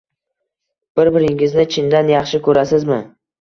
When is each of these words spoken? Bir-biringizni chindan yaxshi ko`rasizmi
Bir-biringizni 0.99 1.67
chindan 1.75 2.11
yaxshi 2.15 2.41
ko`rasizmi 2.49 2.99